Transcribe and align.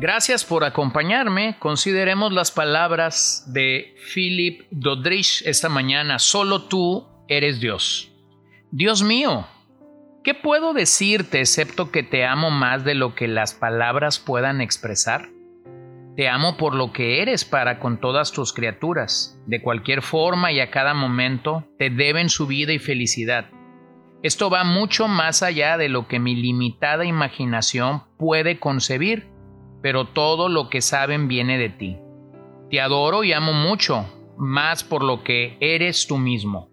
Gracias 0.00 0.46
por 0.46 0.64
acompañarme. 0.64 1.56
Consideremos 1.58 2.32
las 2.32 2.50
palabras 2.50 3.44
de 3.52 3.94
Philip 4.14 4.62
Dodrich 4.70 5.42
esta 5.44 5.68
mañana. 5.68 6.18
Solo 6.18 6.62
tú 6.62 7.06
eres 7.28 7.60
Dios. 7.60 8.10
Dios 8.70 9.02
mío, 9.02 9.46
¿qué 10.24 10.32
puedo 10.32 10.72
decirte 10.72 11.40
excepto 11.40 11.90
que 11.90 12.02
te 12.02 12.24
amo 12.24 12.50
más 12.50 12.82
de 12.82 12.94
lo 12.94 13.14
que 13.14 13.28
las 13.28 13.52
palabras 13.52 14.18
puedan 14.18 14.62
expresar? 14.62 15.28
Te 16.16 16.30
amo 16.30 16.56
por 16.56 16.74
lo 16.74 16.94
que 16.94 17.20
eres 17.20 17.44
para 17.44 17.78
con 17.78 18.00
todas 18.00 18.32
tus 18.32 18.54
criaturas. 18.54 19.38
De 19.46 19.60
cualquier 19.60 20.00
forma 20.00 20.50
y 20.50 20.60
a 20.60 20.70
cada 20.70 20.94
momento 20.94 21.66
te 21.78 21.90
deben 21.90 22.30
su 22.30 22.46
vida 22.46 22.72
y 22.72 22.78
felicidad. 22.78 23.50
Esto 24.22 24.48
va 24.48 24.64
mucho 24.64 25.08
más 25.08 25.42
allá 25.42 25.76
de 25.76 25.90
lo 25.90 26.08
que 26.08 26.18
mi 26.18 26.36
limitada 26.36 27.04
imaginación 27.04 28.04
puede 28.16 28.58
concebir 28.58 29.28
pero 29.82 30.06
todo 30.06 30.48
lo 30.48 30.68
que 30.68 30.80
saben 30.80 31.28
viene 31.28 31.58
de 31.58 31.68
ti. 31.70 31.98
Te 32.70 32.80
adoro 32.80 33.24
y 33.24 33.32
amo 33.32 33.52
mucho, 33.52 34.06
más 34.38 34.84
por 34.84 35.02
lo 35.02 35.22
que 35.24 35.56
eres 35.60 36.06
tú 36.06 36.18
mismo. 36.18 36.70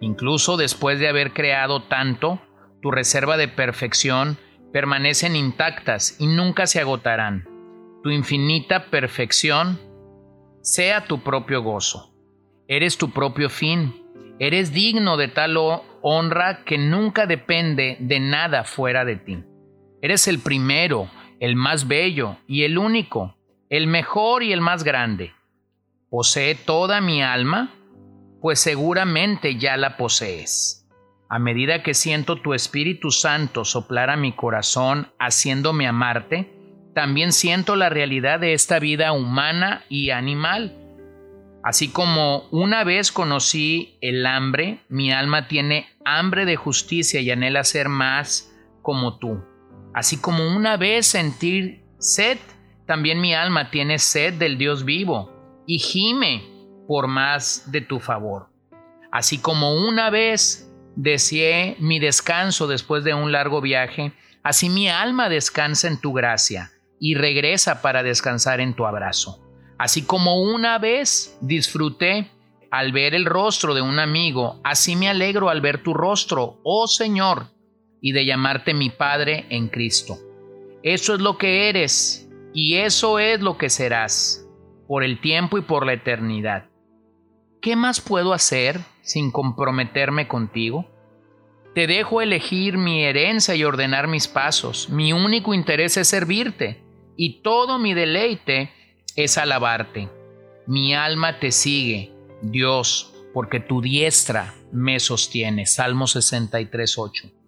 Incluso 0.00 0.56
después 0.56 0.98
de 0.98 1.08
haber 1.08 1.32
creado 1.32 1.84
tanto, 1.84 2.40
tu 2.80 2.90
reserva 2.90 3.36
de 3.36 3.48
perfección 3.48 4.36
permanecen 4.72 5.36
intactas 5.36 6.16
y 6.18 6.26
nunca 6.26 6.66
se 6.66 6.80
agotarán. 6.80 7.48
Tu 8.02 8.10
infinita 8.10 8.86
perfección 8.86 9.78
sea 10.60 11.04
tu 11.04 11.22
propio 11.22 11.62
gozo. 11.62 12.14
Eres 12.66 12.98
tu 12.98 13.10
propio 13.10 13.48
fin. 13.48 13.94
Eres 14.38 14.72
digno 14.72 15.16
de 15.16 15.28
tal 15.28 15.56
honra 16.02 16.64
que 16.64 16.78
nunca 16.78 17.26
depende 17.26 17.96
de 18.00 18.18
nada 18.18 18.64
fuera 18.64 19.04
de 19.04 19.16
ti. 19.16 19.44
Eres 20.00 20.26
el 20.26 20.40
primero, 20.40 21.08
el 21.42 21.56
más 21.56 21.88
bello 21.88 22.36
y 22.46 22.62
el 22.62 22.78
único, 22.78 23.34
el 23.68 23.88
mejor 23.88 24.44
y 24.44 24.52
el 24.52 24.60
más 24.60 24.84
grande. 24.84 25.32
¿Posee 26.08 26.54
toda 26.54 27.00
mi 27.00 27.20
alma? 27.20 27.74
Pues 28.40 28.60
seguramente 28.60 29.56
ya 29.56 29.76
la 29.76 29.96
posees. 29.96 30.88
A 31.28 31.40
medida 31.40 31.82
que 31.82 31.94
siento 31.94 32.36
tu 32.36 32.54
Espíritu 32.54 33.10
Santo 33.10 33.64
soplar 33.64 34.08
a 34.08 34.16
mi 34.16 34.30
corazón 34.30 35.08
haciéndome 35.18 35.88
amarte, 35.88 36.48
también 36.94 37.32
siento 37.32 37.74
la 37.74 37.88
realidad 37.88 38.38
de 38.38 38.52
esta 38.52 38.78
vida 38.78 39.10
humana 39.10 39.82
y 39.88 40.10
animal. 40.10 40.76
Así 41.64 41.90
como 41.90 42.44
una 42.52 42.84
vez 42.84 43.10
conocí 43.10 43.98
el 44.00 44.26
hambre, 44.26 44.78
mi 44.88 45.10
alma 45.10 45.48
tiene 45.48 45.88
hambre 46.04 46.44
de 46.44 46.54
justicia 46.54 47.20
y 47.20 47.32
anhela 47.32 47.64
ser 47.64 47.88
más 47.88 48.54
como 48.80 49.18
tú. 49.18 49.42
Así 49.94 50.18
como 50.18 50.46
una 50.48 50.76
vez 50.76 51.06
sentir 51.06 51.84
sed, 51.98 52.38
también 52.86 53.20
mi 53.20 53.34
alma 53.34 53.70
tiene 53.70 53.98
sed 53.98 54.34
del 54.34 54.58
Dios 54.58 54.84
vivo 54.84 55.30
y 55.66 55.78
gime 55.78 56.42
por 56.88 57.08
más 57.08 57.70
de 57.70 57.80
tu 57.80 58.00
favor. 58.00 58.48
Así 59.10 59.38
como 59.38 59.74
una 59.74 60.10
vez 60.10 60.70
deseé 60.96 61.76
mi 61.78 61.98
descanso 61.98 62.66
después 62.66 63.04
de 63.04 63.14
un 63.14 63.32
largo 63.32 63.60
viaje, 63.60 64.12
así 64.42 64.68
mi 64.68 64.88
alma 64.88 65.28
descansa 65.28 65.88
en 65.88 66.00
tu 66.00 66.12
gracia 66.12 66.72
y 66.98 67.14
regresa 67.14 67.82
para 67.82 68.02
descansar 68.02 68.60
en 68.60 68.74
tu 68.74 68.86
abrazo. 68.86 69.42
Así 69.78 70.02
como 70.02 70.40
una 70.40 70.78
vez 70.78 71.36
disfruté 71.40 72.30
al 72.70 72.92
ver 72.92 73.14
el 73.14 73.26
rostro 73.26 73.74
de 73.74 73.82
un 73.82 73.98
amigo, 73.98 74.60
así 74.64 74.96
me 74.96 75.08
alegro 75.08 75.50
al 75.50 75.60
ver 75.60 75.82
tu 75.82 75.92
rostro, 75.92 76.60
oh 76.62 76.86
Señor, 76.86 77.48
y 78.02 78.12
de 78.12 78.26
llamarte 78.26 78.74
mi 78.74 78.90
Padre 78.90 79.46
en 79.48 79.68
Cristo. 79.68 80.18
Eso 80.82 81.14
es 81.14 81.20
lo 81.20 81.38
que 81.38 81.68
eres 81.70 82.28
y 82.52 82.74
eso 82.74 83.18
es 83.20 83.40
lo 83.40 83.56
que 83.56 83.70
serás 83.70 84.44
por 84.88 85.04
el 85.04 85.20
tiempo 85.20 85.56
y 85.56 85.62
por 85.62 85.86
la 85.86 85.94
eternidad. 85.94 86.68
¿Qué 87.62 87.76
más 87.76 88.00
puedo 88.00 88.34
hacer 88.34 88.80
sin 89.02 89.30
comprometerme 89.30 90.26
contigo? 90.26 90.90
Te 91.74 91.86
dejo 91.86 92.20
elegir 92.20 92.76
mi 92.76 93.04
herencia 93.04 93.54
y 93.54 93.64
ordenar 93.64 94.08
mis 94.08 94.26
pasos. 94.26 94.90
Mi 94.90 95.12
único 95.12 95.54
interés 95.54 95.96
es 95.96 96.08
servirte 96.08 96.82
y 97.16 97.40
todo 97.42 97.78
mi 97.78 97.94
deleite 97.94 98.72
es 99.14 99.38
alabarte. 99.38 100.08
Mi 100.66 100.92
alma 100.92 101.38
te 101.38 101.52
sigue, 101.52 102.12
Dios, 102.42 103.14
porque 103.32 103.60
tu 103.60 103.80
diestra 103.80 104.54
me 104.72 104.98
sostiene. 104.98 105.66
Salmo 105.66 106.06
63.8 106.06 107.41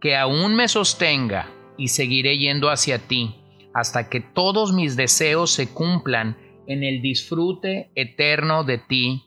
que 0.00 0.16
aún 0.16 0.54
me 0.54 0.68
sostenga 0.68 1.50
y 1.76 1.88
seguiré 1.88 2.38
yendo 2.38 2.70
hacia 2.70 2.98
ti 2.98 3.36
hasta 3.74 4.08
que 4.08 4.20
todos 4.20 4.72
mis 4.72 4.96
deseos 4.96 5.52
se 5.52 5.72
cumplan 5.72 6.36
en 6.66 6.82
el 6.82 7.02
disfrute 7.02 7.90
eterno 7.94 8.64
de 8.64 8.78
ti. 8.78 9.24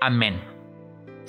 Amén. 0.00 0.40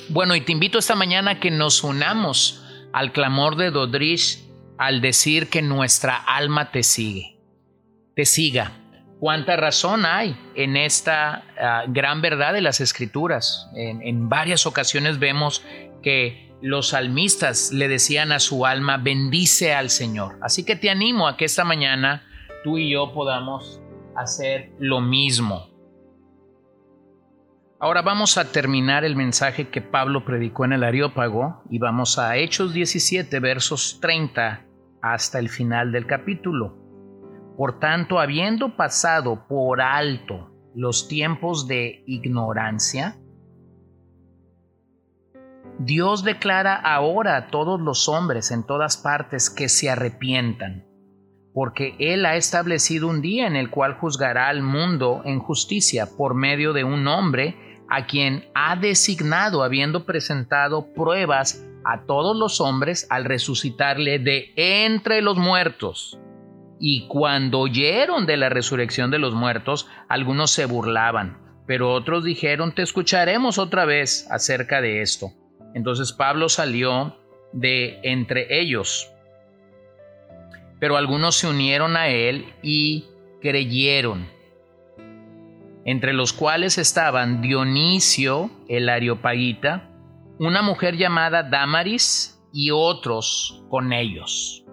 Bueno, 0.09 0.35
y 0.35 0.41
te 0.41 0.51
invito 0.51 0.79
esta 0.79 0.95
mañana 0.95 1.31
a 1.31 1.39
que 1.39 1.51
nos 1.51 1.83
unamos 1.83 2.63
al 2.93 3.11
clamor 3.11 3.55
de 3.55 3.71
Dodrich 3.71 4.39
al 4.77 5.01
decir 5.01 5.49
que 5.49 5.61
nuestra 5.61 6.15
alma 6.15 6.71
te 6.71 6.83
sigue, 6.83 7.37
te 8.15 8.25
siga. 8.25 8.71
¿Cuánta 9.19 9.55
razón 9.55 10.05
hay 10.05 10.37
en 10.53 10.77
esta 10.77 11.43
ah, 11.59 11.85
gran 11.87 12.21
verdad 12.21 12.53
de 12.53 12.61
las 12.61 12.79
escrituras? 12.81 13.67
en 13.75 14.29
varias 14.29 14.67
ocasiones 14.67 15.17
vemos 15.17 15.63
que 16.03 16.46
los 16.61 16.89
salmistas 16.89 17.71
le 17.71 17.87
decían 17.87 18.31
a 18.31 18.39
su 18.39 18.65
alma, 18.65 18.97
bendice 18.97 19.73
al 19.73 19.89
Señor. 19.89 20.37
Así 20.41 20.65
que 20.65 20.75
te 20.75 20.89
animo 20.89 21.27
a 21.27 21.37
que 21.37 21.45
esta 21.45 21.63
mañana 21.63 22.23
tú 22.63 22.77
y 22.77 22.91
yo 22.91 23.13
podamos 23.13 23.81
hacer 24.15 24.71
lo 24.79 24.99
mismo. 25.01 25.69
Ahora 27.79 28.01
vamos 28.01 28.39
a 28.39 28.51
terminar 28.51 29.05
el 29.05 29.15
mensaje 29.15 29.69
que 29.69 29.81
Pablo 29.81 30.25
predicó 30.25 30.65
en 30.65 30.73
el 30.73 30.83
Areópago 30.83 31.61
y 31.69 31.77
vamos 31.77 32.17
a 32.17 32.35
Hechos 32.35 32.73
17 32.73 33.39
versos 33.39 33.99
30 34.01 34.65
hasta 35.03 35.37
el 35.37 35.49
final 35.49 35.91
del 35.91 36.07
capítulo. 36.07 36.75
Por 37.55 37.79
tanto, 37.79 38.19
habiendo 38.19 38.75
pasado 38.75 39.47
por 39.47 39.79
alto 39.81 40.51
los 40.73 41.07
tiempos 41.07 41.67
de 41.67 42.03
ignorancia, 42.07 43.17
Dios 45.79 46.23
declara 46.23 46.75
ahora 46.75 47.37
a 47.37 47.47
todos 47.47 47.79
los 47.79 48.09
hombres 48.09 48.49
en 48.49 48.65
todas 48.65 48.97
partes 48.97 49.51
que 49.51 49.69
se 49.69 49.91
arrepientan, 49.91 50.87
porque 51.53 51.95
Él 51.99 52.25
ha 52.25 52.35
establecido 52.35 53.07
un 53.07 53.21
día 53.21 53.45
en 53.45 53.55
el 53.55 53.69
cual 53.69 53.93
juzgará 53.93 54.47
al 54.47 54.63
mundo 54.63 55.21
en 55.23 55.39
justicia 55.39 56.09
por 56.17 56.33
medio 56.33 56.73
de 56.73 56.83
un 56.83 57.07
hombre 57.07 57.83
a 57.89 58.07
quien 58.07 58.45
ha 58.55 58.75
designado 58.75 59.63
habiendo 59.63 60.05
presentado 60.05 60.93
pruebas 60.93 61.63
a 61.85 62.05
todos 62.07 62.35
los 62.35 62.59
hombres 62.59 63.05
al 63.11 63.25
resucitarle 63.25 64.17
de 64.17 64.53
entre 64.55 65.21
los 65.21 65.37
muertos. 65.37 66.19
Y 66.79 67.07
cuando 67.07 67.59
oyeron 67.59 68.25
de 68.25 68.37
la 68.37 68.49
resurrección 68.49 69.11
de 69.11 69.19
los 69.19 69.35
muertos, 69.35 69.87
algunos 70.09 70.51
se 70.51 70.65
burlaban, 70.65 71.37
pero 71.67 71.93
otros 71.93 72.23
dijeron, 72.23 72.73
te 72.73 72.81
escucharemos 72.81 73.59
otra 73.59 73.85
vez 73.85 74.27
acerca 74.31 74.81
de 74.81 75.01
esto. 75.01 75.31
Entonces 75.77 76.11
Pablo 76.11 76.49
salió 76.49 77.15
de 77.53 77.99
entre 78.01 78.59
ellos, 78.59 79.11
pero 80.79 80.97
algunos 80.97 81.35
se 81.35 81.47
unieron 81.47 81.95
a 81.95 82.07
él 82.07 82.51
y 82.63 83.05
creyeron, 83.43 84.27
entre 85.85 86.13
los 86.13 86.33
cuales 86.33 86.79
estaban 86.79 87.43
Dionisio 87.43 88.49
el 88.67 88.89
Areopagita, 88.89 89.87
una 90.39 90.63
mujer 90.63 90.97
llamada 90.97 91.43
Damaris 91.43 92.43
y 92.51 92.71
otros 92.71 93.63
con 93.69 93.93
ellos. 93.93 94.65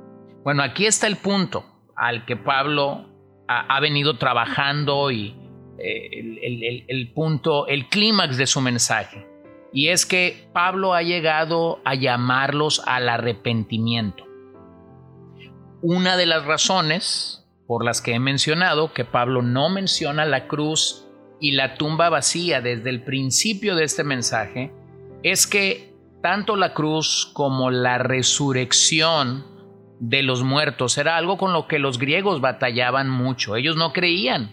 Bueno, 0.42 0.62
aquí 0.62 0.86
está 0.86 1.06
el 1.06 1.16
punto 1.16 1.66
al 1.94 2.24
que 2.24 2.36
Pablo 2.36 3.10
ha, 3.46 3.78
venido 3.80 4.16
trabajando 4.16 5.10
y 5.10 5.34
eh, 5.76 6.86
el 6.88 7.12
punto, 7.12 7.66
el 7.66 7.90
clímax 7.90 8.38
de 8.38 8.46
su 8.46 8.62
mensaje 8.62 9.33
y 9.74 9.88
es 9.88 10.06
que 10.06 10.48
Pablo 10.52 10.94
ha 10.94 11.02
llegado 11.02 11.80
a 11.84 11.96
llamarlos 11.96 12.80
al 12.86 13.08
arrepentimiento. 13.08 14.24
Una 15.82 16.16
de 16.16 16.26
las 16.26 16.44
razones 16.44 17.44
por 17.66 17.84
las 17.84 18.00
que 18.00 18.14
he 18.14 18.20
mencionado 18.20 18.92
que 18.92 19.04
Pablo 19.04 19.42
no 19.42 19.68
menciona 19.70 20.24
la 20.26 20.46
cruz 20.46 21.08
y 21.40 21.52
la 21.52 21.74
tumba 21.74 22.08
vacía 22.08 22.60
desde 22.60 22.88
el 22.88 23.02
principio 23.02 23.74
de 23.74 23.82
este 23.82 24.04
mensaje 24.04 24.72
es 25.24 25.48
que 25.48 25.92
tanto 26.22 26.54
la 26.54 26.72
cruz 26.72 27.28
como 27.34 27.72
la 27.72 27.98
resurrección 27.98 29.44
de 29.98 30.22
los 30.22 30.44
muertos 30.44 30.98
era 30.98 31.16
algo 31.16 31.36
con 31.36 31.52
lo 31.52 31.66
que 31.66 31.80
los 31.80 31.98
griegos 31.98 32.40
batallaban 32.40 33.10
mucho. 33.10 33.56
Ellos 33.56 33.76
no 33.76 33.92
creían. 33.92 34.50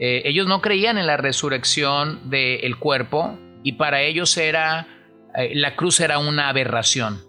Eh, 0.00 0.22
ellos 0.24 0.46
no 0.46 0.62
creían 0.62 0.96
en 0.96 1.06
la 1.06 1.18
resurrección 1.18 2.30
del 2.30 2.78
cuerpo 2.78 3.38
y 3.68 3.72
para 3.72 4.00
ellos 4.00 4.34
era 4.38 4.86
eh, 5.36 5.50
la 5.54 5.76
cruz 5.76 6.00
era 6.00 6.18
una 6.18 6.48
aberración. 6.48 7.20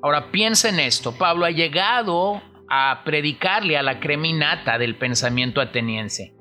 Ahora 0.00 0.30
piensa 0.30 0.68
en 0.68 0.78
esto. 0.78 1.18
Pablo 1.18 1.46
ha 1.46 1.50
llegado 1.50 2.40
a 2.68 3.02
predicarle 3.04 3.76
a 3.76 3.82
la 3.82 3.98
creminata 3.98 4.78
del 4.78 4.94
pensamiento 4.94 5.60
ateniense. 5.60 6.36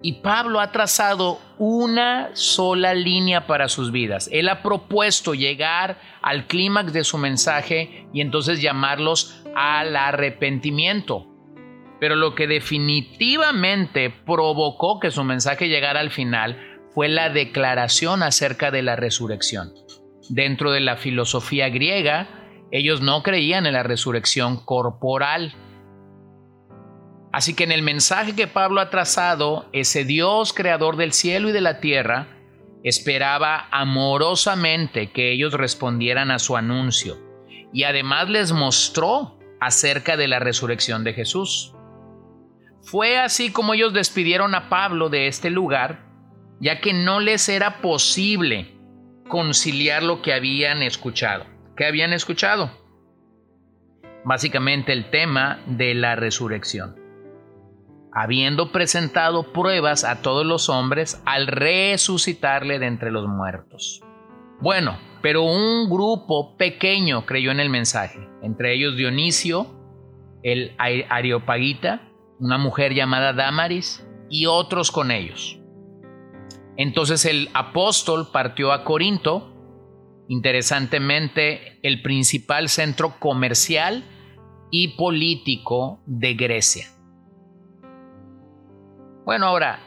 Y 0.00 0.20
Pablo 0.20 0.60
ha 0.60 0.70
trazado 0.70 1.40
una 1.58 2.30
sola 2.34 2.94
línea 2.94 3.48
para 3.48 3.68
sus 3.68 3.90
vidas. 3.90 4.28
Él 4.30 4.48
ha 4.48 4.62
propuesto 4.62 5.34
llegar 5.34 5.98
al 6.22 6.46
clímax 6.46 6.92
de 6.92 7.02
su 7.02 7.18
mensaje 7.18 8.06
y 8.12 8.20
entonces 8.20 8.62
llamarlos 8.62 9.44
al 9.56 9.96
arrepentimiento. 9.96 11.26
Pero 11.98 12.14
lo 12.14 12.36
que 12.36 12.46
definitivamente 12.46 14.10
provocó 14.10 15.00
que 15.00 15.10
su 15.10 15.24
mensaje 15.24 15.68
llegara 15.68 15.98
al 15.98 16.12
final 16.12 16.71
fue 16.94 17.08
la 17.08 17.30
declaración 17.30 18.22
acerca 18.22 18.70
de 18.70 18.82
la 18.82 18.96
resurrección. 18.96 19.72
Dentro 20.28 20.72
de 20.72 20.80
la 20.80 20.96
filosofía 20.96 21.68
griega, 21.68 22.28
ellos 22.70 23.00
no 23.00 23.22
creían 23.22 23.66
en 23.66 23.74
la 23.74 23.82
resurrección 23.82 24.64
corporal, 24.64 25.54
Así 27.32 27.54
que 27.54 27.64
en 27.64 27.72
el 27.72 27.82
mensaje 27.82 28.36
que 28.36 28.46
Pablo 28.46 28.80
ha 28.80 28.90
trazado, 28.90 29.66
ese 29.72 30.04
Dios 30.04 30.52
creador 30.52 30.96
del 30.96 31.14
cielo 31.14 31.48
y 31.48 31.52
de 31.52 31.62
la 31.62 31.80
tierra 31.80 32.28
esperaba 32.84 33.68
amorosamente 33.70 35.10
que 35.12 35.32
ellos 35.32 35.54
respondieran 35.54 36.30
a 36.30 36.38
su 36.38 36.56
anuncio 36.56 37.18
y 37.72 37.84
además 37.84 38.28
les 38.28 38.52
mostró 38.52 39.38
acerca 39.60 40.18
de 40.18 40.28
la 40.28 40.40
resurrección 40.40 41.04
de 41.04 41.14
Jesús. 41.14 41.74
Fue 42.82 43.18
así 43.18 43.50
como 43.50 43.72
ellos 43.72 43.94
despidieron 43.94 44.54
a 44.54 44.68
Pablo 44.68 45.08
de 45.08 45.26
este 45.28 45.48
lugar, 45.48 46.11
ya 46.62 46.80
que 46.80 46.94
no 46.94 47.20
les 47.20 47.50
era 47.50 47.82
posible 47.82 48.74
conciliar 49.28 50.02
lo 50.02 50.22
que 50.22 50.32
habían 50.32 50.82
escuchado. 50.82 51.44
¿Qué 51.76 51.84
habían 51.84 52.14
escuchado? 52.14 52.70
Básicamente 54.24 54.92
el 54.92 55.10
tema 55.10 55.60
de 55.66 55.94
la 55.94 56.16
resurrección 56.16 57.02
habiendo 58.12 58.72
presentado 58.72 59.52
pruebas 59.52 60.04
a 60.04 60.20
todos 60.20 60.44
los 60.44 60.68
hombres 60.68 61.22
al 61.24 61.46
resucitarle 61.46 62.78
de 62.78 62.86
entre 62.86 63.10
los 63.10 63.26
muertos. 63.26 64.02
Bueno, 64.60 64.98
pero 65.22 65.42
un 65.42 65.88
grupo 65.88 66.56
pequeño 66.56 67.24
creyó 67.24 67.50
en 67.50 67.60
el 67.60 67.70
mensaje, 67.70 68.28
entre 68.42 68.74
ellos 68.74 68.96
Dionisio, 68.96 69.66
el 70.42 70.74
Areopagita, 70.78 72.02
una 72.38 72.58
mujer 72.58 72.92
llamada 72.92 73.32
Damaris 73.32 74.06
y 74.28 74.46
otros 74.46 74.90
con 74.90 75.10
ellos. 75.10 75.61
Entonces 76.76 77.24
el 77.24 77.50
apóstol 77.54 78.28
partió 78.32 78.72
a 78.72 78.84
Corinto, 78.84 79.52
interesantemente 80.28 81.78
el 81.82 82.02
principal 82.02 82.68
centro 82.68 83.18
comercial 83.18 84.04
y 84.70 84.96
político 84.96 86.02
de 86.06 86.34
Grecia. 86.34 86.88
Bueno, 89.24 89.46
ahora, 89.46 89.80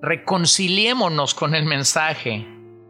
reconciliémonos 0.00 1.34
con 1.34 1.54
el 1.54 1.64
mensaje 1.64 2.46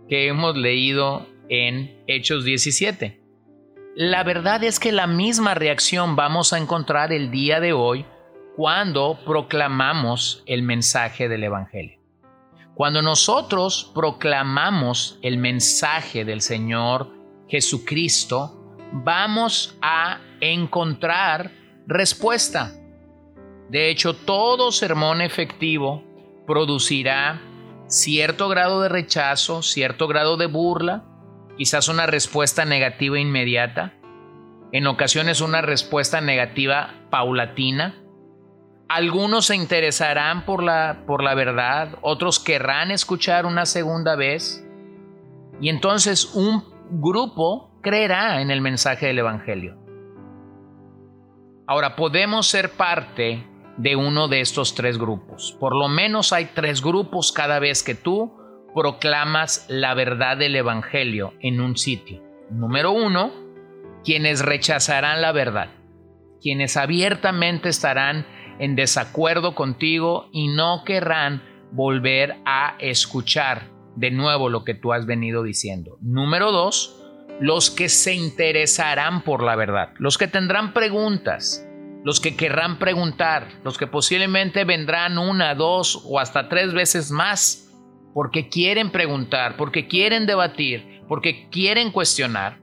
que 0.08 0.28
hemos 0.28 0.56
leído 0.56 1.26
en 1.48 2.02
Hechos 2.06 2.44
17. 2.44 3.20
La 3.94 4.24
verdad 4.24 4.64
es 4.64 4.80
que 4.80 4.90
la 4.90 5.06
misma 5.06 5.54
reacción 5.54 6.16
vamos 6.16 6.54
a 6.54 6.58
encontrar 6.58 7.12
el 7.12 7.30
día 7.30 7.60
de 7.60 7.74
hoy 7.74 8.06
cuando 8.56 9.18
proclamamos 9.26 10.42
el 10.46 10.62
mensaje 10.62 11.28
del 11.28 11.44
Evangelio. 11.44 12.01
Cuando 12.82 13.00
nosotros 13.00 13.92
proclamamos 13.94 15.16
el 15.22 15.38
mensaje 15.38 16.24
del 16.24 16.40
Señor 16.40 17.10
Jesucristo, 17.46 18.76
vamos 18.90 19.78
a 19.80 20.18
encontrar 20.40 21.52
respuesta. 21.86 22.72
De 23.68 23.88
hecho, 23.88 24.14
todo 24.14 24.72
sermón 24.72 25.20
efectivo 25.20 26.02
producirá 26.44 27.40
cierto 27.86 28.48
grado 28.48 28.82
de 28.82 28.88
rechazo, 28.88 29.62
cierto 29.62 30.08
grado 30.08 30.36
de 30.36 30.46
burla, 30.46 31.04
quizás 31.56 31.86
una 31.86 32.06
respuesta 32.06 32.64
negativa 32.64 33.16
inmediata, 33.16 33.94
en 34.72 34.88
ocasiones 34.88 35.40
una 35.40 35.62
respuesta 35.62 36.20
negativa 36.20 36.94
paulatina. 37.10 38.01
Algunos 38.94 39.46
se 39.46 39.56
interesarán 39.56 40.44
por 40.44 40.62
la, 40.62 41.04
por 41.06 41.22
la 41.22 41.34
verdad, 41.34 41.96
otros 42.02 42.38
querrán 42.38 42.90
escuchar 42.90 43.46
una 43.46 43.64
segunda 43.64 44.16
vez, 44.16 44.68
y 45.62 45.70
entonces 45.70 46.34
un 46.34 46.62
grupo 46.90 47.70
creerá 47.80 48.42
en 48.42 48.50
el 48.50 48.60
mensaje 48.60 49.06
del 49.06 49.20
Evangelio. 49.20 49.78
Ahora, 51.66 51.96
podemos 51.96 52.48
ser 52.48 52.72
parte 52.72 53.46
de 53.78 53.96
uno 53.96 54.28
de 54.28 54.42
estos 54.42 54.74
tres 54.74 54.98
grupos. 54.98 55.56
Por 55.58 55.74
lo 55.74 55.88
menos 55.88 56.34
hay 56.34 56.50
tres 56.54 56.82
grupos 56.82 57.32
cada 57.32 57.60
vez 57.60 57.82
que 57.82 57.94
tú 57.94 58.34
proclamas 58.74 59.64
la 59.70 59.94
verdad 59.94 60.36
del 60.36 60.54
Evangelio 60.54 61.32
en 61.40 61.62
un 61.62 61.78
sitio. 61.78 62.22
Número 62.50 62.92
uno, 62.92 63.32
quienes 64.04 64.44
rechazarán 64.44 65.22
la 65.22 65.32
verdad, 65.32 65.70
quienes 66.42 66.76
abiertamente 66.76 67.70
estarán 67.70 68.26
en 68.58 68.76
desacuerdo 68.76 69.54
contigo 69.54 70.28
y 70.32 70.48
no 70.48 70.82
querrán 70.84 71.42
volver 71.72 72.36
a 72.44 72.76
escuchar 72.78 73.70
de 73.96 74.10
nuevo 74.10 74.48
lo 74.48 74.64
que 74.64 74.74
tú 74.74 74.92
has 74.92 75.06
venido 75.06 75.42
diciendo. 75.42 75.98
Número 76.00 76.52
dos, 76.52 76.98
los 77.40 77.70
que 77.70 77.88
se 77.88 78.14
interesarán 78.14 79.22
por 79.22 79.42
la 79.42 79.56
verdad, 79.56 79.90
los 79.98 80.18
que 80.18 80.28
tendrán 80.28 80.72
preguntas, 80.72 81.66
los 82.04 82.20
que 82.20 82.36
querrán 82.36 82.78
preguntar, 82.78 83.48
los 83.64 83.78
que 83.78 83.86
posiblemente 83.86 84.64
vendrán 84.64 85.18
una, 85.18 85.54
dos 85.54 86.02
o 86.04 86.18
hasta 86.18 86.48
tres 86.48 86.72
veces 86.72 87.10
más, 87.10 87.68
porque 88.14 88.48
quieren 88.48 88.90
preguntar, 88.90 89.56
porque 89.56 89.86
quieren 89.86 90.26
debatir, 90.26 91.02
porque 91.08 91.48
quieren 91.50 91.92
cuestionar. 91.92 92.60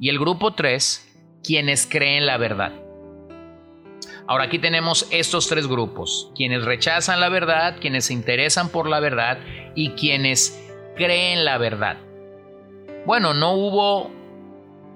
Y 0.00 0.08
el 0.08 0.18
grupo 0.18 0.54
tres, 0.54 1.04
quienes 1.42 1.86
creen 1.86 2.26
la 2.26 2.36
verdad. 2.36 2.72
Ahora 4.28 4.44
aquí 4.44 4.58
tenemos 4.58 5.08
estos 5.10 5.48
tres 5.48 5.66
grupos, 5.66 6.30
quienes 6.36 6.62
rechazan 6.66 7.18
la 7.18 7.30
verdad, 7.30 7.78
quienes 7.80 8.04
se 8.04 8.12
interesan 8.12 8.68
por 8.68 8.86
la 8.86 9.00
verdad 9.00 9.38
y 9.74 9.92
quienes 9.92 10.70
creen 10.96 11.46
la 11.46 11.56
verdad. 11.56 11.96
Bueno, 13.06 13.32
no 13.32 13.54
hubo 13.54 14.10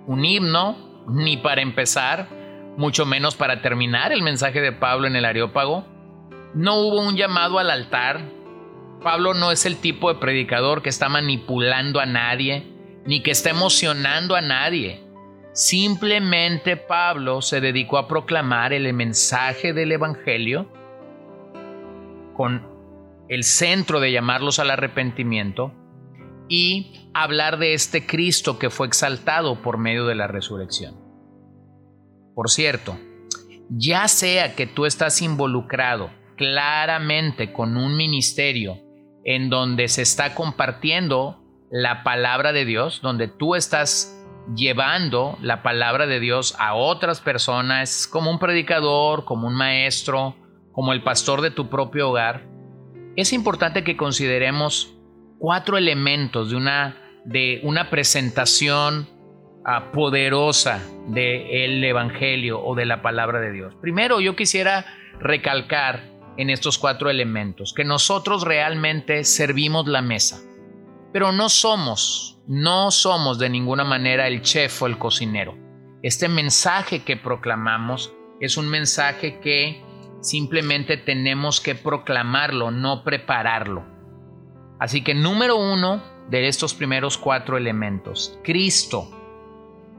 un 0.07 0.23
himno, 0.23 0.77
ni 1.09 1.39
para 1.39 1.63
empezar, 1.63 2.29
mucho 2.77 3.07
menos 3.07 3.35
para 3.35 3.63
terminar 3.63 4.13
el 4.13 4.21
mensaje 4.21 4.61
de 4.61 4.73
Pablo 4.73 5.07
en 5.07 5.17
el 5.17 5.25
Areópago. 5.25 5.87
No 6.53 6.75
hubo 6.81 7.01
un 7.01 7.17
llamado 7.17 7.59
al 7.59 7.71
altar. 7.71 8.21
Pablo 9.03 9.33
no 9.33 9.51
es 9.51 9.65
el 9.65 9.79
tipo 9.79 10.13
de 10.13 10.21
predicador 10.21 10.83
que 10.83 10.91
está 10.91 11.09
manipulando 11.09 12.01
a 12.01 12.07
nadie, 12.07 12.67
ni 13.07 13.23
que 13.23 13.31
está 13.31 13.49
emocionando 13.49 14.37
a 14.37 14.43
nadie. 14.43 15.03
Simplemente 15.53 16.79
Pablo 16.79 17.43
se 17.43 17.61
dedicó 17.61 17.99
a 17.99 18.09
proclamar 18.09 18.73
el 18.73 18.91
mensaje 18.95 19.75
del 19.75 19.93
Evangelio 19.93 20.73
con 22.35 22.67
el 23.29 23.45
centro 23.45 24.01
de 24.01 24.13
llamarlos 24.13 24.59
al 24.59 24.71
arrepentimiento 24.71 25.75
y 26.49 27.11
hablar 27.13 27.59
de 27.59 27.75
este 27.75 28.07
Cristo 28.07 28.59
que 28.59 28.71
fue 28.71 28.87
exaltado 28.87 29.61
por 29.61 29.77
medio 29.77 30.07
de 30.07 30.15
la 30.15 30.27
resurrección. 30.27 30.97
Por 32.35 32.51
cierto, 32.51 32.99
ya 33.69 34.09
sea 34.09 34.55
que 34.55 34.67
tú 34.67 34.87
estás 34.87 35.21
involucrado 35.21 36.11
claramente 36.37 37.53
con 37.53 37.77
un 37.77 37.97
ministerio 37.97 38.79
en 39.25 39.51
donde 39.51 39.89
se 39.89 40.01
está 40.03 40.35
compartiendo 40.35 41.43
la 41.71 42.03
palabra 42.03 42.53
de 42.53 42.65
Dios, 42.65 43.01
donde 43.03 43.29
tú 43.29 43.55
estás 43.55 44.22
llevando 44.55 45.39
la 45.41 45.63
palabra 45.63 46.07
de 46.07 46.21
Dios 46.21 46.55
a 46.59 46.75
otras 46.75 47.21
personas, 47.21 48.07
como 48.07 48.31
un 48.31 48.39
predicador, 48.39 49.25
como 49.25 49.47
un 49.47 49.55
maestro, 49.55 50.37
como 50.73 50.93
el 50.93 51.03
pastor 51.03 51.41
de 51.41 51.51
tu 51.51 51.69
propio 51.69 52.11
hogar, 52.11 52.47
es 53.17 53.33
importante 53.33 53.85
que 53.85 53.97
consideremos 53.97 54.97
cuatro 55.39 55.77
elementos 55.77 56.51
de 56.51 56.57
una, 56.57 56.97
de 57.25 57.61
una 57.63 57.91
presentación 57.91 59.09
poderosa 59.93 60.83
del 61.09 61.85
Evangelio 61.85 62.61
o 62.65 62.75
de 62.75 62.87
la 62.87 63.03
palabra 63.03 63.41
de 63.41 63.53
Dios. 63.53 63.75
Primero, 63.81 64.21
yo 64.21 64.35
quisiera 64.35 64.87
recalcar 65.21 66.11
en 66.37 66.51
estos 66.51 66.79
cuatro 66.79 67.11
elementos, 67.11 67.75
que 67.75 67.85
nosotros 67.85 68.45
realmente 68.45 69.25
servimos 69.25 69.87
la 69.87 70.03
mesa. 70.03 70.41
Pero 71.13 71.33
no 71.33 71.49
somos, 71.49 72.41
no 72.47 72.91
somos 72.91 73.39
de 73.39 73.51
ninguna 73.51 73.85
manera 73.85 74.27
el 74.27 74.43
chef 74.43 74.83
o 74.83 74.87
el 74.87 74.99
cocinero. 74.99 75.57
Este 76.03 76.29
mensaje 76.29 77.03
que 77.05 77.17
proclamamos 77.17 78.13
es 78.41 78.57
un 78.57 78.69
mensaje 78.69 79.41
que 79.41 79.85
simplemente 80.21 80.97
tenemos 80.97 81.61
que 81.61 81.75
proclamarlo, 81.75 82.71
no 82.71 83.05
prepararlo. 83.05 83.85
Así 84.81 85.05
que 85.05 85.15
número 85.15 85.57
uno 85.57 86.03
de 86.29 86.49
estos 86.49 86.75
primeros 86.75 87.19
cuatro 87.19 87.57
elementos, 87.57 88.39
Cristo. 88.43 89.11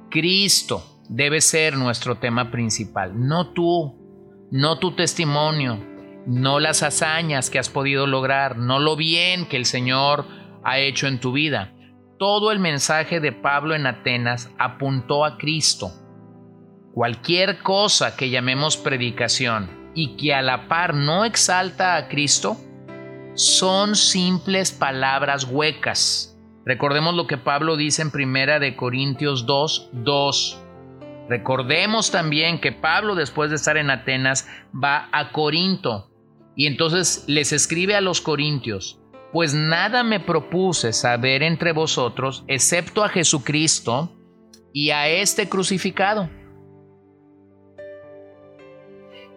Cristo 0.10 0.84
debe 1.10 1.42
ser 1.42 1.78
nuestro 1.78 2.18
tema 2.18 2.52
principal, 2.52 3.14
no 3.28 3.54
tú, 3.54 4.48
no 4.52 4.80
tu 4.80 4.96
testimonio, 4.96 5.80
no 6.26 6.60
las 6.60 6.84
hazañas 6.84 7.50
que 7.50 7.60
has 7.60 7.70
podido 7.70 8.08
lograr, 8.08 8.58
no 8.58 8.80
lo 8.80 8.96
bien 8.96 9.46
que 9.46 9.58
el 9.58 9.66
Señor 9.66 10.26
ha 10.64 10.80
hecho 10.80 11.08
en 11.08 11.20
tu 11.20 11.32
vida. 11.32 11.74
Todo 12.18 12.52
el 12.52 12.60
mensaje 12.60 13.20
de 13.20 13.32
Pablo 13.32 13.76
en 13.76 13.86
Atenas 13.86 14.50
apuntó 14.58 15.26
a 15.26 15.38
Cristo. 15.38 15.92
Cualquier 16.94 17.60
cosa 17.60 18.16
que 18.16 18.30
llamemos 18.30 18.78
predicación 18.78 19.92
y 19.96 20.16
que 20.16 20.34
a 20.34 20.42
la 20.42 20.68
par 20.68 20.94
no 20.94 21.26
exalta 21.26 21.96
a 21.96 22.08
Cristo, 22.08 22.58
son 23.36 23.96
simples 23.96 24.72
palabras 24.72 25.46
huecas. 25.46 26.38
Recordemos 26.66 27.16
lo 27.16 27.28
que 27.28 27.38
Pablo 27.38 27.76
dice 27.76 28.02
en 28.02 28.12
Primera 28.12 28.60
de 28.60 28.76
Corintios 28.76 29.46
2, 29.46 29.90
2. 29.94 30.60
Recordemos 31.30 32.12
también 32.12 32.60
que 32.60 32.72
Pablo 32.72 33.16
después 33.16 33.50
de 33.50 33.56
estar 33.56 33.78
en 33.78 33.90
Atenas 33.90 34.48
va 34.72 35.10
a 35.12 35.32
Corinto 35.32 36.10
y 36.56 36.68
entonces 36.68 37.26
les 37.28 37.52
escribe 37.52 37.96
a 37.96 38.02
los 38.02 38.22
corintios, 38.22 39.02
pues 39.34 39.56
nada 39.56 40.04
me 40.04 40.20
propuse 40.20 40.94
saber 40.94 41.42
entre 41.42 41.72
vosotros 41.72 42.46
excepto 42.48 43.04
a 43.04 43.10
Jesucristo 43.10 44.16
y 44.72 44.92
a 44.92 45.08
este 45.10 45.50
crucificado. 45.50 46.30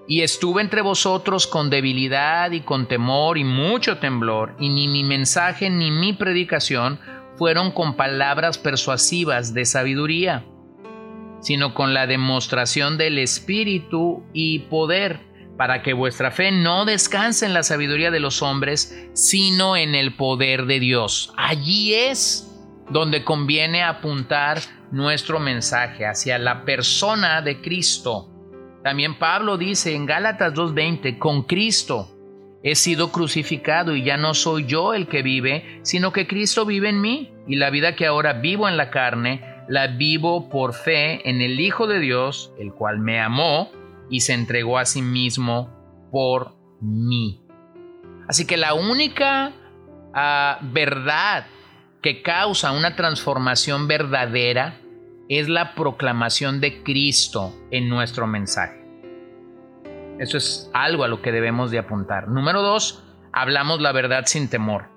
Y 0.07 0.21
estuve 0.21 0.61
entre 0.61 0.83
vosotros 0.83 1.47
con 1.47 1.71
debilidad 1.71 2.53
y 2.53 2.61
con 2.61 2.87
temor 2.87 3.39
y 3.39 3.45
mucho 3.45 3.99
temblor, 3.99 4.55
y 4.61 4.69
ni 4.69 4.87
mi 4.87 5.03
mensaje 5.03 5.69
ni 5.71 5.91
mi 5.91 6.13
predicación 6.13 7.01
fueron 7.37 7.73
con 7.73 7.97
palabras 7.97 8.59
persuasivas 8.59 9.53
de 9.53 9.65
sabiduría, 9.65 10.45
sino 11.41 11.75
con 11.75 11.95
la 11.95 12.07
demostración 12.07 12.99
del 12.99 13.19
Espíritu 13.19 14.25
y 14.33 14.61
poder, 14.61 15.26
para 15.57 15.83
que 15.83 15.93
vuestra 15.93 16.31
fe 16.31 16.53
no 16.53 16.85
descanse 16.85 17.47
en 17.47 17.55
la 17.55 17.63
sabiduría 17.63 18.11
de 18.11 18.21
los 18.21 18.43
hombres, 18.43 19.09
sino 19.15 19.77
en 19.77 19.95
el 19.95 20.15
poder 20.15 20.67
de 20.67 20.81
Dios. 20.81 21.33
Allí 21.37 21.95
es 21.95 22.53
donde 22.91 23.25
conviene 23.25 23.83
apuntar 23.83 24.59
nuestro 24.91 25.41
mensaje 25.41 26.07
hacia 26.07 26.39
la 26.39 26.65
persona 26.65 27.43
de 27.43 27.61
Cristo. 27.61 28.31
También 28.85 29.19
Pablo 29.19 29.57
dice 29.57 29.95
en 29.95 30.07
Gálatas 30.07 30.55
2.20, 30.55 31.19
con 31.19 31.43
Cristo 31.43 32.13
he 32.63 32.75
sido 32.75 33.11
crucificado 33.11 33.97
y 33.97 34.05
ya 34.05 34.17
no 34.17 34.35
soy 34.35 34.67
yo 34.67 34.95
el 34.95 35.09
que 35.09 35.23
vive, 35.23 35.81
sino 35.83 36.13
que 36.13 36.27
Cristo 36.27 36.67
vive 36.67 36.89
en 36.89 37.01
mí, 37.01 37.33
y 37.49 37.57
la 37.57 37.71
vida 37.71 37.95
que 37.95 38.07
ahora 38.07 38.35
vivo 38.35 38.69
en 38.69 38.77
la 38.77 38.91
carne, 38.91 39.41
la 39.69 39.87
vivo 39.87 40.49
por 40.49 40.75
fe 40.75 41.29
en 41.29 41.41
el 41.41 41.61
Hijo 41.61 41.87
de 41.87 42.01
Dios, 42.01 42.53
el 42.59 42.73
cual 42.73 42.99
me 42.99 43.21
amó 43.21 43.71
y 44.11 44.21
se 44.21 44.35
entregó 44.35 44.79
a 44.79 44.87
sí 44.87 45.03
mismo 45.03 45.71
por 46.11 46.55
mí. 46.81 47.43
Así 48.29 48.47
que 48.47 48.57
la 48.57 48.75
única 48.75 49.53
ah, 50.15 50.59
verdad 50.63 51.47
que 52.03 52.23
causa 52.23 52.73
una 52.73 52.97
transformación 52.97 53.89
verdadera 53.89 54.81
es 55.29 55.49
la 55.49 55.75
proclamación 55.75 56.61
de 56.61 56.83
Cristo 56.83 57.53
en 57.71 57.89
nuestro 57.89 58.27
mensaje. 58.27 58.85
Eso 60.19 60.39
es 60.39 60.71
algo 60.73 61.05
a 61.05 61.09
lo 61.09 61.21
que 61.21 61.33
debemos 61.33 61.71
de 61.71 61.79
apuntar. 61.79 62.29
Número 62.29 62.63
dos, 62.63 63.05
hablamos 63.33 63.81
la 63.81 63.93
verdad 63.93 64.25
sin 64.27 64.49
temor. 64.49 64.89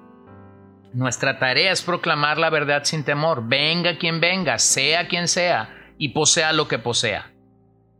Nuestra 0.93 1.39
tarea 1.39 1.71
es 1.71 1.81
proclamar 1.81 2.37
la 2.37 2.49
verdad 2.49 2.83
sin 2.83 3.03
temor, 3.03 3.47
venga 3.47 3.97
quien 3.97 4.19
venga, 4.19 4.57
sea 4.57 5.07
quien 5.07 5.27
sea, 5.27 5.69
y 5.97 6.09
posea 6.09 6.53
lo 6.53 6.67
que 6.67 6.79
posea. 6.79 7.31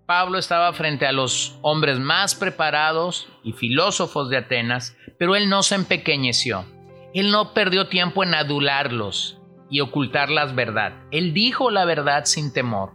Pablo 0.10 0.39
estaba 0.39 0.74
frente 0.74 1.06
a 1.06 1.12
los 1.12 1.60
hombres 1.62 2.00
más 2.00 2.34
preparados 2.34 3.28
y 3.44 3.54
filósofos 3.54 4.28
de 4.32 4.38
Atenas, 4.38 4.98
pero 5.20 5.36
él 5.36 5.50
no 5.50 5.62
se 5.62 5.75
empequeñeció. 5.75 6.66
Él 7.13 7.30
no 7.30 7.54
perdió 7.54 7.89
tiempo 7.89 8.24
en 8.24 8.34
adularlos 8.34 9.39
y 9.70 9.82
ocultar 9.82 10.32
la 10.32 10.46
verdad. 10.46 10.94
Él 11.12 11.32
dijo 11.36 11.70
la 11.70 11.86
verdad 11.86 12.25
sin 12.25 12.51
temor. 12.51 12.94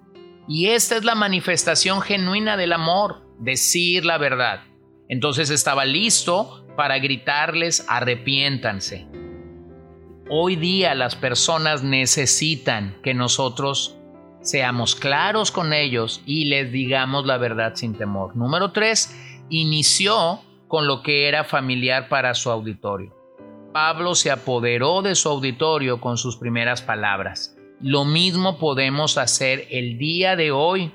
Y 0.49 0.71
esta 0.71 0.97
es 0.97 1.05
la 1.05 1.15
manifestación 1.15 2.01
genuina 2.01 2.57
del 2.57 2.73
amor, 2.73 3.23
decir 3.39 4.05
la 4.05 4.19
verdad. 4.19 4.65
Entonces 5.09 5.51
estaba 5.51 5.85
listo 5.85 6.67
para 6.77 6.99
gritarles 6.99 7.87
arrepiéntanse. 7.89 9.07
Hoy 10.29 10.57
día 10.57 10.97
las 10.97 11.15
personas 11.15 11.85
necesitan 11.85 12.97
que 13.05 13.15
nosotros 13.15 14.01
seamos 14.45 14.95
claros 14.95 15.51
con 15.51 15.73
ellos 15.73 16.23
y 16.27 16.45
les 16.45 16.71
digamos 16.71 17.27
la 17.27 17.39
verdad 17.39 17.75
sin 17.75 17.95
temor. 17.95 18.37
Número 18.37 18.71
tres, 18.71 19.19
inició 19.49 20.41
con 20.69 20.87
lo 20.87 21.03
que 21.03 21.29
era 21.29 21.45
familiar 21.45 22.09
para 22.09 22.35
su 22.35 22.51
auditorio. 22.51 23.13
Pablo 23.73 24.15
se 24.15 24.31
apoderó 24.31 25.03
de 25.03 25.15
su 25.15 25.29
auditorio 25.29 26.01
con 26.01 26.17
sus 26.19 26.37
primeras 26.37 26.83
palabras. 26.83 27.57
Lo 27.81 28.05
mismo 28.05 28.59
podemos 28.59 29.19
hacer 29.19 29.67
el 29.71 29.99
día 29.99 30.37
de 30.37 30.53
hoy, 30.53 30.93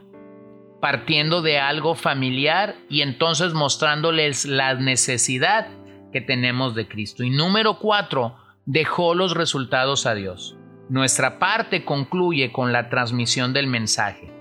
partiendo 0.79 1.41
de 1.41 1.59
algo 1.59 1.95
familiar 1.95 2.75
y 2.87 3.01
entonces 3.01 3.53
mostrándoles 3.53 4.45
la 4.45 4.75
necesidad 4.75 5.67
que 6.13 6.21
tenemos 6.21 6.75
de 6.75 6.87
Cristo. 6.87 7.23
Y 7.23 7.31
número 7.31 7.79
cuatro, 7.79 8.35
dejó 8.65 9.15
los 9.15 9.33
resultados 9.33 10.05
a 10.05 10.13
Dios. 10.13 10.58
Nuestra 10.89 11.37
parte 11.37 11.85
concluye 11.85 12.51
con 12.51 12.73
la 12.73 12.89
transmisión 12.89 13.53
del 13.53 13.67
mensaje. 13.67 14.33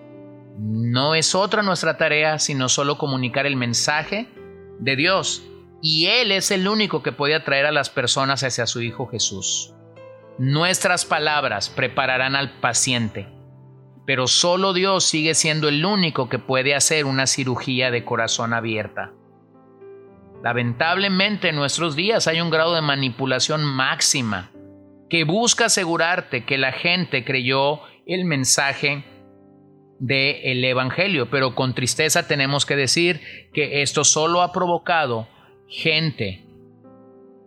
No 0.56 1.14
es 1.14 1.34
otra 1.34 1.62
nuestra 1.62 1.98
tarea 1.98 2.38
sino 2.38 2.70
solo 2.70 2.96
comunicar 2.96 3.44
el 3.44 3.54
mensaje 3.54 4.28
de 4.80 4.96
Dios. 4.96 5.42
Y 5.82 6.06
Él 6.06 6.32
es 6.32 6.50
el 6.50 6.66
único 6.66 7.02
que 7.02 7.12
puede 7.12 7.34
atraer 7.34 7.66
a 7.66 7.70
las 7.70 7.90
personas 7.90 8.42
hacia 8.42 8.66
su 8.66 8.80
Hijo 8.80 9.06
Jesús. 9.06 9.74
Nuestras 10.38 11.04
palabras 11.04 11.68
prepararán 11.68 12.34
al 12.34 12.58
paciente, 12.60 13.28
pero 14.06 14.26
solo 14.26 14.72
Dios 14.72 15.04
sigue 15.04 15.34
siendo 15.34 15.68
el 15.68 15.84
único 15.84 16.30
que 16.30 16.38
puede 16.38 16.74
hacer 16.74 17.04
una 17.04 17.26
cirugía 17.26 17.90
de 17.90 18.06
corazón 18.06 18.54
abierta. 18.54 19.12
Lamentablemente 20.42 21.50
en 21.50 21.56
nuestros 21.56 21.94
días 21.94 22.26
hay 22.26 22.40
un 22.40 22.48
grado 22.48 22.74
de 22.74 22.80
manipulación 22.80 23.64
máxima 23.64 24.50
que 25.08 25.24
busca 25.24 25.66
asegurarte 25.66 26.44
que 26.44 26.58
la 26.58 26.72
gente 26.72 27.24
creyó 27.24 27.80
el 28.06 28.24
mensaje 28.24 29.04
del 29.98 30.64
Evangelio, 30.64 31.28
pero 31.30 31.54
con 31.54 31.74
tristeza 31.74 32.28
tenemos 32.28 32.66
que 32.66 32.76
decir 32.76 33.20
que 33.52 33.82
esto 33.82 34.04
solo 34.04 34.42
ha 34.42 34.52
provocado 34.52 35.28
gente, 35.68 36.44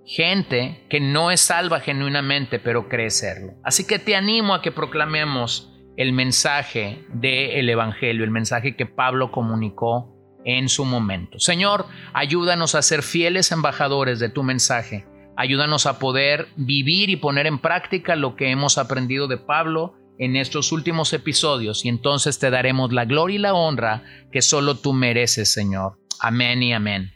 gente 0.05 0.85
que 0.89 0.99
no 0.99 1.31
es 1.31 1.41
salva 1.41 1.79
genuinamente, 1.79 2.59
pero 2.59 2.89
cree 2.89 3.09
serlo. 3.09 3.53
Así 3.63 3.85
que 3.87 3.99
te 3.99 4.15
animo 4.15 4.53
a 4.53 4.61
que 4.61 4.71
proclamemos 4.71 5.71
el 5.97 6.13
mensaje 6.13 7.05
del 7.13 7.69
Evangelio, 7.69 8.23
el 8.23 8.31
mensaje 8.31 8.75
que 8.75 8.85
Pablo 8.85 9.31
comunicó 9.31 10.17
en 10.43 10.69
su 10.69 10.85
momento. 10.85 11.39
Señor, 11.39 11.85
ayúdanos 12.13 12.75
a 12.75 12.81
ser 12.81 13.03
fieles 13.03 13.51
embajadores 13.51 14.19
de 14.19 14.29
tu 14.29 14.43
mensaje. 14.43 15.05
Ayúdanos 15.38 15.85
a 15.85 16.00
poder 16.00 16.47
vivir 16.55 17.09
y 17.09 17.15
poner 17.15 17.47
en 17.47 17.59
práctica 17.59 18.15
lo 18.15 18.35
que 18.35 18.51
hemos 18.51 18.77
aprendido 18.77 19.27
de 19.27 19.38
Pablo 19.38 19.95
en 20.17 20.35
estos 20.35 20.71
últimos 20.71 21.13
episodios 21.13 21.83
y 21.83 21.89
entonces 21.89 22.38
te 22.38 22.50
daremos 22.50 22.91
la 22.93 23.05
gloria 23.05 23.35
y 23.35 23.39
la 23.39 23.53
honra 23.53 24.03
que 24.31 24.41
solo 24.41 24.75
tú 24.75 24.93
mereces, 24.93 25.51
Señor. 25.51 25.97
Amén 26.19 26.61
y 26.61 26.73
amén. 26.73 27.11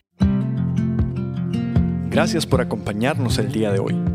Gracias 2.10 2.46
por 2.46 2.62
acompañarnos 2.62 3.38
el 3.38 3.52
día 3.52 3.72
de 3.72 3.80
hoy. 3.80 4.15